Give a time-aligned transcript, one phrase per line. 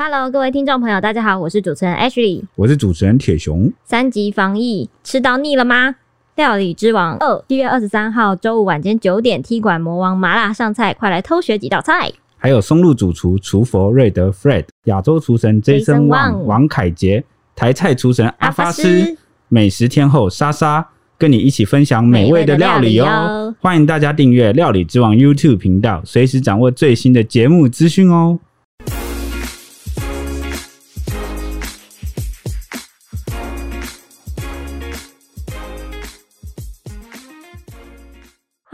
[0.00, 3.72] Hello，各位听众朋友，大家好，我是主持人 Ashley，我是主持人铁熊。
[3.82, 5.96] 三级防疫吃到腻了吗？
[6.36, 12.12] 料理之王二，七月二十三号周五晚间九点，踢馆魔王麻辣上菜，快来偷学几道菜。
[12.36, 17.24] 还有松露主厨厨佛瑞德 Fred，亚洲厨神 Jason Wang 王凯杰，
[17.56, 19.18] 台菜厨神阿发师，
[19.48, 23.52] 美食天后莎莎，跟你一起分享美味的料理哦。
[23.60, 28.38] 欢迎大家订阅料理之王 YouTube 频道，随时掌握最新的节目资讯哦。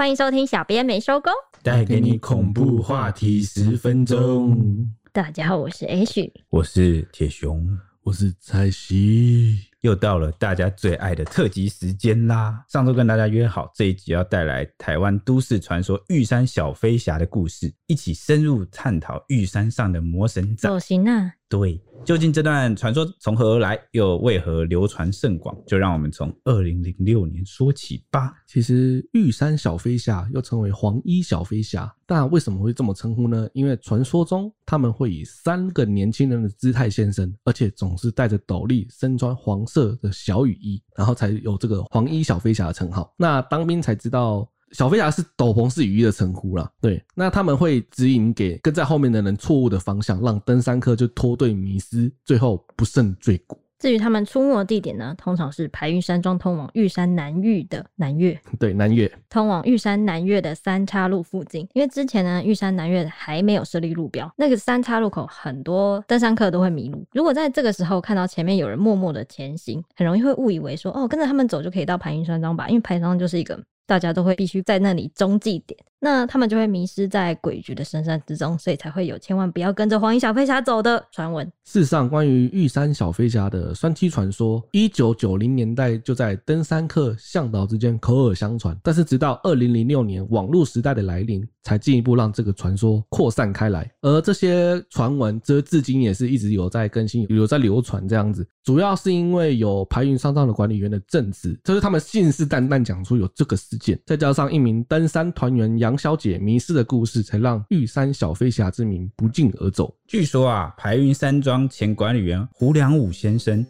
[0.04, 1.32] 欢迎收听，小编没收工，
[1.62, 4.86] 带给你恐怖话题十分钟。
[5.14, 7.66] 大家好，我是 H，我是铁熊，
[8.02, 12.62] 我是蔡西，又到了大家最爱的特辑时间啦！
[12.68, 20.68] 上周跟大家约好，这一集要带来台湾都市传说玉山小飞侠的故事，一起深入探讨玉山上的魔神仔。
[20.68, 21.32] 走行啊！
[21.56, 25.56] 对，究竟这段传说从何而来，又为何流传甚广？
[25.64, 28.34] 就让我们从二零零六年说起吧。
[28.48, 33.48] 其实玉山小飞侠又称为黄衣小飞侠，但为什么会这么称呼呢？
[33.52, 43.14] 因为传说中他们会以三个年轻人的姿态现身，而且总是戴着斗笠，身穿黄色的小雨衣，然后才有这个黄衣小飞侠的称号。
[43.16, 44.50] 那当兵才知道。
[44.74, 53.56] 小飞侠是斗篷式雨衣的称呼啦，对，那他们会指引给跟在后面的人错误的方向，让登山客就脱队迷失，最后不胜罪过。
[53.78, 61.68] 至于他们出没的地点呢，通常是排云山庄通往玉山南岳的南岳， 对，南岳通往玉山南岳的三岔路附近。
[61.74, 67.06] 因为之前呢，玉山南岳还没有设立路标，那个三岔路口很多登山客都会迷路。
[67.12, 73.62] 如果在这个时候看到前面有人默默的前行，很容易会误以为说，哦，跟着他们走就可以到排云山庄吧，因为排云山庄就是一个。
[73.86, 81.46] 大家都会必须在那里中继点，那他们就会迷失在鬼局的深山之中，所以才会有千万不要跟着黄衣小飞侠走的传闻。
[81.64, 93.90] 事实上，关于玉山小飞侠的酸七传说，一九九零年代就在登山客向导之间口耳相传，但是直到二零零六年网络时代的来临，才进一步让这个传说扩散开来。
[94.00, 98.46] 而这些传闻，则至今也是一直有在更新，有在流传这样子。
[98.64, 109.94] 主要是因为有排云山庄的管理员的证词，就是他们信誓旦旦讲出有这个事件，再加上一名登山团员杨小姐迷失的故事，才让玉山小飞侠之名不胫而走。
[110.06, 113.64] 据说啊，排云山庄前管理员胡良武先生、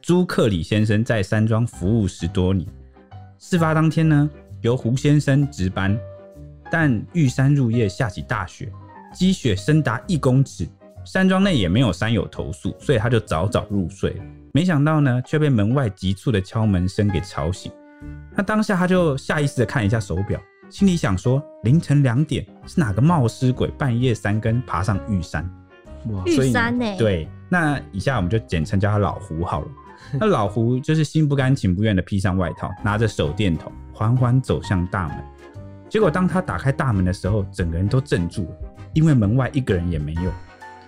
[0.00, 2.66] 朱克礼先生在山庄服务十多年。
[3.38, 4.30] 事发当天呢，
[4.62, 5.94] 由胡先生值班，
[6.72, 8.72] 但玉山入夜下起大雪，
[9.14, 10.66] 积雪深达一公尺。
[11.04, 14.24] 山庄内也没有山友投诉，所以他就早早入睡了。
[14.52, 17.72] 没想到呢，却被门外急促的敲门声给吵醒。
[18.36, 25.48] 那当下他就下意识的看一下手表，心里想说：凌晨两点是哪个冒失鬼半夜三更爬上玉山？
[26.06, 26.84] 哇，玉山呢？
[26.96, 29.68] 对，那以下我们就简称叫他老胡好了。
[30.20, 35.18] 那老胡就是心不甘情不愿的披上外套，拿着手电筒，缓缓走向大门。
[35.88, 38.56] 结果当他打开大门的时候，整个人都镇住了，
[38.94, 40.30] 因为门外一个人也没有。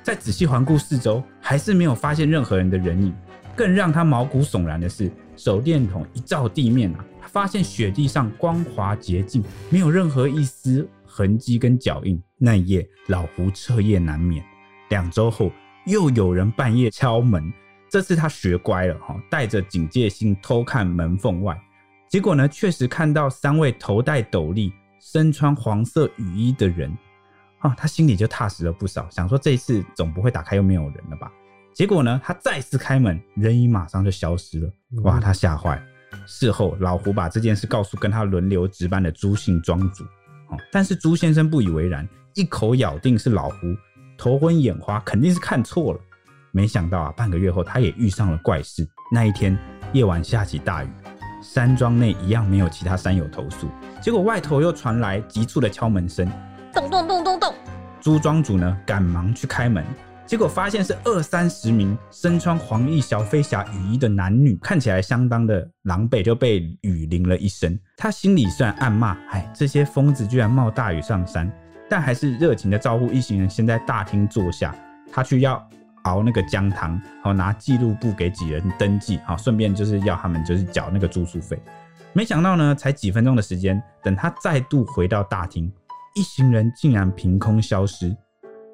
[0.03, 3.15] 再仔细环顾四周，还是没有发现任何人的人影。
[3.57, 12.23] 更让他毛骨悚然的是，手电筒一照地面啊，发现雪地上光滑洁净，没有任何一丝痕迹跟脚印。
[12.39, 14.43] 那一夜，老胡彻夜难眠。
[14.89, 15.53] 两周后，
[15.85, 17.53] 又有人半夜敲门，
[17.91, 21.61] 这次他学乖了哈，带着警戒心偷看门缝外，
[22.09, 26.97] 结果呢，确实看到三位头戴斗笠、身穿黄色雨衣的人。
[27.61, 31.31] 啊，他心里就踏实了不少，想说这一次总不会打开又没有人了吧？
[31.73, 34.71] 结果呢，他再次开门，人影马上就消失了。
[35.03, 35.81] 哇，他吓坏。
[36.27, 40.03] 事后，老胡把这件事告诉跟他轮流值班的朱姓庄主，
[40.49, 43.57] 哦但是朱先生不以为然，一口咬定是老胡
[44.19, 46.01] 头昏眼花，肯定是看错了。
[46.53, 48.87] 没想到啊，半个月后，他也遇上了怪事。
[49.13, 49.57] 那一天
[49.93, 50.89] 夜晚下起大雨，
[51.43, 53.69] 山庄内一样没有其他山友投诉，
[54.03, 56.29] 结果外头又传来急促的敲门声。
[56.73, 57.50] 咚咚咚咚咚！
[58.01, 59.85] 朱庄主呢，赶忙去开门，
[60.27, 67.79] 结果发现是二三十名身穿黄衣小飞侠雨衣的男女，看起来相当的狼狈，就被雨淋了一身。
[67.97, 71.51] 他心里虽然暗骂：“哎，这些疯子居然冒大雨上山！”
[71.91, 74.75] 但还是热情的招呼一行人先在大厅坐下，
[75.13, 75.63] 他去要
[76.05, 81.61] 熬那个姜汤，好拿记录簿给几人登记，好顺便就是要他们就是缴那个住宿费。
[82.13, 85.71] 没想到呢，才几分钟的时间，等他再度回到大厅。
[86.15, 88.17] 一行人竟然凭空消失。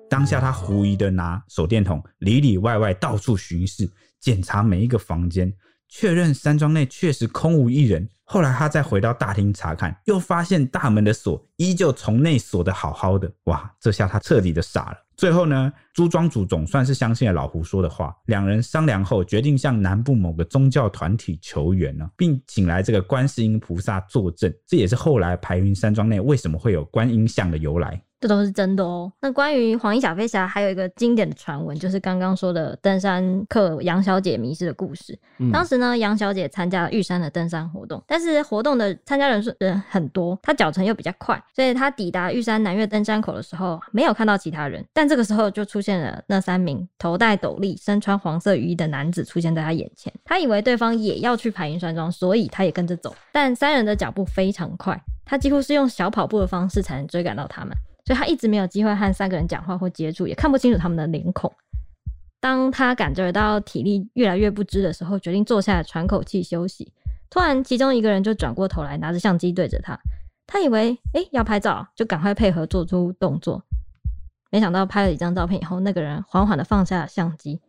[0.09, 3.91] 当下他狐疑的拿手电筒里里外外到处巡视，
[4.21, 5.53] 检查每一个房间，
[5.89, 8.09] 确认山庄内确实空无一人。
[8.25, 13.31] 后来他再回到大厅查看，又发现大门的锁依旧从内锁的好好的。
[13.45, 15.06] 哇，这下他彻底的傻了。
[15.17, 28.01] 最后呢，朱庄主总算是相信了老胡说的话，两人商量后决定向南部某个宗教团体求援呢，并请来这个观世音菩萨作证，这也是后来排云山庄内为什么会有观音像的由来。
[28.21, 29.13] 这都是真的哦。
[29.21, 35.19] 那关于黄衣小飞侠，还有一个经典的传闻，就是刚刚说的登山客杨小姐迷失的故事。
[35.39, 44.85] 嗯、当时呢，杨小姐参加了玉山的登山活动，但是活动的参加人数人很多，她脚程又比较快，所以她抵达玉山南岳登山口的时候，没有看到其他人。
[44.93, 50.13] 但这个时候就出现了那三名头戴斗笠、身穿黄色雨衣的男子出现在她眼前。
[50.25, 53.15] 她以为对方也要去排云山庄，所以她也跟着走。
[53.31, 57.77] 但三人的脚步非常快，她几乎是用小跑步的方式才能追赶到他们。
[58.07, 61.53] 所以他一直没有机会和三个人讲话或接触，也看不清楚他们的脸孔。
[62.41, 66.93] 当他感觉到体力越来越不支的时候，决定坐下来喘口气休息。
[67.29, 69.99] 突然，其中一个人就转过头来，拿着相机对着他。
[70.47, 73.61] 他以为诶、要拍照，就赶快配合做出动作。
[74.53, 77.61] 没想到拍了几张照片以后，那个人缓缓的放下了相机，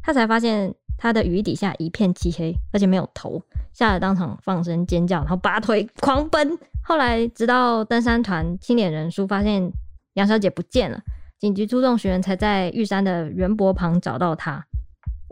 [0.00, 3.42] 他才发现他的雨底下一片漆黑，而且没有头，
[3.72, 6.56] 吓得当场放声尖叫，然后拔腿狂奔。
[6.90, 9.72] 后来，直到登山团清点人数，发现
[10.14, 11.00] 杨小姐不见了，
[11.38, 14.66] 紧急出动学员才在玉山的圆柏旁找到她。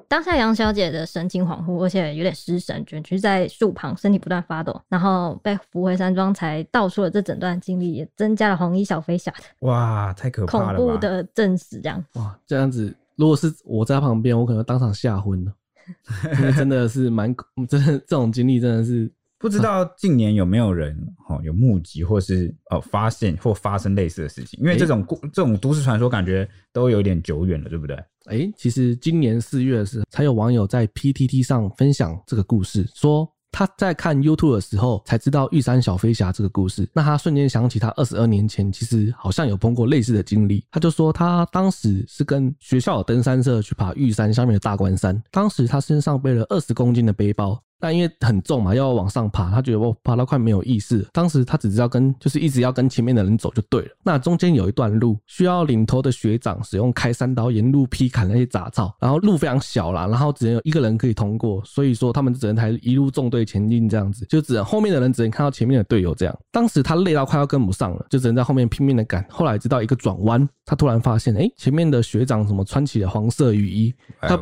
[0.07, 15.53] 当下杨小姐的神情恍惚，而且有点失神，卷曲在树旁，身体不断发抖，然后被扶回山庄，才道出了这整段经历，也增加了黄衣小飞侠的哇，太可怕了，恐怖的证实这样哇，这样子，如果是我在旁边，我可能当场吓昏了，
[16.57, 17.35] 真的是蛮，
[17.69, 19.11] 真的这种经历真的是。
[19.39, 20.97] 不知道近年有没有人
[21.29, 24.59] 哦有目击或是呃发现或发生类似的事情？
[24.61, 27.97] 因为这种故这种都市传说感觉都有点久远了，对不对？
[28.27, 36.87] 哎，其实今年四月的时候，才有网友在 PTT 上分享这个故事，说他在看 YouTube 的时候才知道玉山小飞侠这个故事。
[36.93, 40.63] 那他瞬间想起他二十二年前其实好像有碰过类似的经历。
[40.71, 47.59] 他就说他当时是跟学校的登山社去爬玉山下面的大关山，当时他身上背了二十公斤的背包。
[47.81, 51.07] 但因为很重嘛，要往上爬，他觉得我爬到快没有意识。
[51.13, 53.89] 当时他只知道跟就是一直要跟前面的人走就对了。
[54.03, 66.39] 那中间有一段路需要领头的学长使用开山刀沿路劈砍那些杂草，然后路非常小啦，然后只能有一个人可以通过，所以说他们只能还一路纵队前进这样子，就只能后面的人只能看到前面的队友这样。
[66.51, 69.25] 当时他累到快要跟不上了，就只能在后面拼命的赶。
[69.29, 73.95] 后来直到一个转弯，他突然发现，哎、前面的学长怎么穿起了黄色雨衣？
[74.21, 74.39] 他。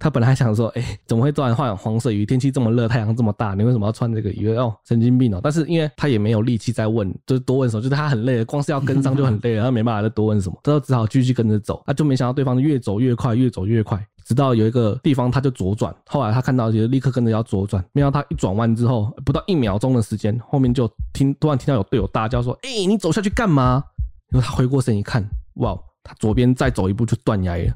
[0.00, 2.24] 他本来还想说，哎、怎么会突然换黄色雨？
[2.24, 4.56] 天气这么热，太阳这么大，你为什么要穿这个雨衣？
[4.56, 5.38] 哦，神经病哦！
[5.42, 11.82] 但是因为他也没有力气再问，就是多问什么，就是他很累了，光是要跟上就很累了，他没办法再多问什么，他就只好继续跟着走。
[11.86, 15.94] 他就没想到对方越走越快，越走越快，直到有一个地方他就左转。
[16.06, 23.84] 后来他看到就立刻跟着要左转，没想到他一转弯之后，不到一秒钟的时间，后面就听突然听到有队友大叫说：“哎、你走下去干嘛？”
[24.32, 25.22] 然后他回过身一看，
[25.56, 27.74] 哇，他左边再走一步就断崖了。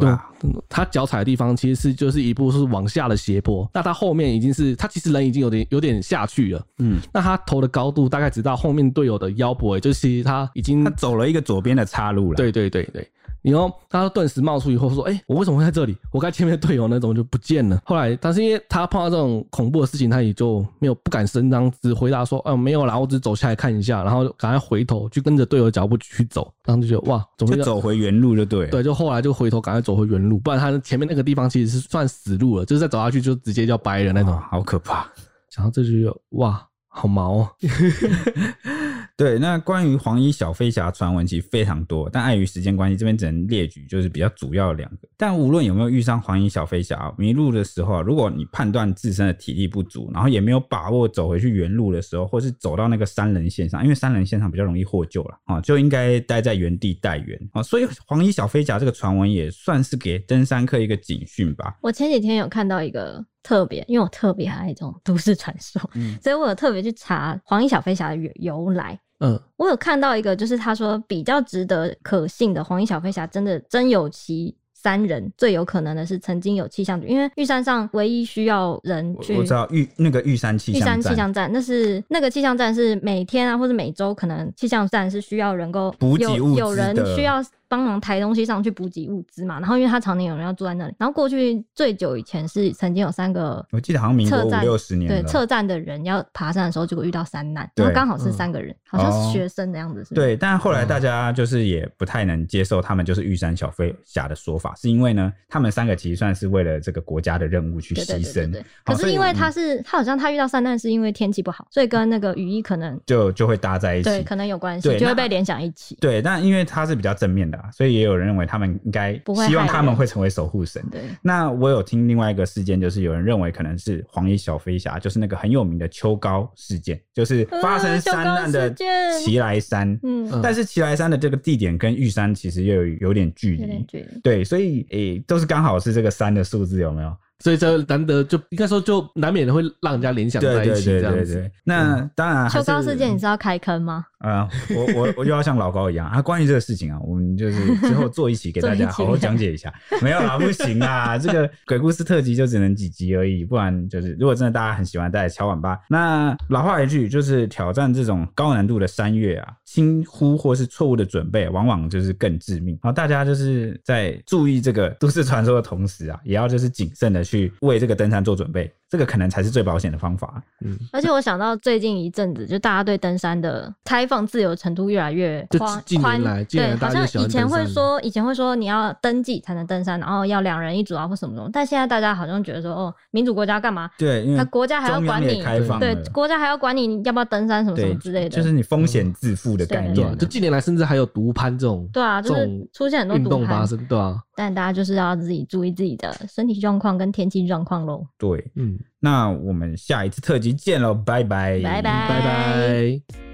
[0.00, 13.08] 对，他脚踩的地方其实是就是一步是往下的斜坡，那他后面已经是他其实人已经有点有点下去了，嗯，那他头的高度大概直到后面队友的腰部，就是他已经他走了一个左边的岔路了，对对对对。
[13.42, 15.96] 然后他顿时冒出以后说：“哎、欸，我为什么会在这里？
[16.12, 17.00] 我该前面的队友呢？
[17.00, 28.66] 怎么就不见了？”后来，但是因为他碰到这种恐怖的事情，他也就没有不敢声张，只回答说：“哦、呃，没有啦，我只走下来看一下。”然后赶快回头去跟着队友的脚步去走，然后就觉得哇，怎么就走回原路就对。
[28.68, 35.08] 对，就后来就回头赶快走回原路，不然他前面那个地方其实是算死路了，就是再走下去就直接就要掰了那种，好可怕。
[35.56, 37.48] 然后这就哇，好毛哦。
[39.18, 45.08] 对，那关于黄衣小飞侠传闻其实非常多，但碍于时间关系，这边只能列举就是比较主要的两个。
[45.16, 57.60] 但无论有没有遇上黄衣小飞侠迷路的时候，如果你判断自身的体力不足，然后也没有把握走回去原路的时候，或是走到那个三人线上，因为三人线上比较容易获救了啊，就应该待在原地待援啊。
[57.60, 61.76] 所以黄衣小飞侠这个传闻也算是给登山客一个警讯吧。
[61.82, 68.96] 我前几天有看到一个特别，因为我特别爱这种都市传说，嗯，所以我有特别去查黄衣小飞侠的由来。
[69.20, 87.42] 嗯，我有看到一个，就是他说比较值得可信的黄衣小飞侠，真的真有其三人，最有可能的是曾经有气象局，因为玉山上唯一需要人去，我知道玉那个玉山气象站，玉山气象站，那是那个气象站是每天啊或者每周可能气象站是需要人够补给物资，有人需要。
[87.68, 117.57] 帮忙抬东西上去补给物资嘛，然后因为他常年有人要住在那里，然后过去最久以前是曾经有三个，我记得好像民国五六十年，对，撤站的人要爬山的时候，结果遇到山难，然后刚好是三个人，嗯、好像是学生的样子是对，但后来大家就是也不太能接受他们就是玉山小飞侠的说法，是因为呢，他们三个其实算是为了这个国家的任务去牺牲，对对对对对，可是因为他是他好像他遇到山难是因为天气不好，所以跟那个雨衣可能就就会搭在一起，对，可能有关系，就会被联想一起，对，但因为他是比较正面的。
[117.58, 119.14] 的啊，所以也有人认为他们应该
[119.46, 120.82] 希望他们会成为守护神。
[120.90, 128.72] 对，那我有听另外一个事件，就是有人认为可能是黄衣小飞侠，就是那个很有名的秋高事件，就是发生山难的
[129.18, 129.98] 奇来山。
[130.02, 133.84] 嗯，但是奇来山的这个地点跟玉山其实又有有点距离，
[134.22, 137.16] 对，所以诶、欸，都是刚好是这个山的数字，有没有？
[137.42, 141.18] 所以这难得就应该说就难免会让人家联想在一起这样子。
[141.24, 144.04] 对对对那当然，秋高事件你是要开坑吗？
[144.18, 146.20] 啊、嗯，我我我就要像老高一样啊！
[146.20, 149.72] 关于这个事情啊，我们就是之后做一期给大家好好讲解一下。
[150.02, 151.16] 没有啦，不行啊！
[151.18, 155.78] 这个鬼故事特辑就只能几集而已，不然就是如果真的大家很喜欢，大家敲碗吧。
[155.88, 162.78] 那老话一句，就是挑战这种高难度的山岳啊，轻忽或是错误的准备，往往就是更致命。
[162.82, 168.72] 好大家就是在注意这个都市传说的同时啊，也要就是谨慎的去为这个登山做准备。
[168.90, 170.42] 这个可能才是最保险的方法。
[170.64, 176.46] 嗯，而且我想到最近一阵子，就大家对登山的开放自由程度越来越宽宽。
[176.48, 181.50] 对，好像以前会说，以前会说你要登记才能登山，然后要两人一组啊或什么什么。
[181.52, 183.90] 但现在大家好像觉得说，哦，民主国家干嘛？
[183.98, 185.42] 对，因为国家还要管你，
[185.78, 188.30] 对，国家还要管你要不要登山什么什么之类的。
[188.30, 190.18] 就是你风险自负的概念。
[190.18, 194.18] 就近年来甚至还有独攀这种，对啊，就是出现很多运动发生，对啊。
[194.34, 198.06] 但大家就是要自己注意自己的身体状况跟天气状况喽。
[198.16, 203.27] 对，嗯，那我们下一次特辑见喽，拜拜，拜拜，拜拜。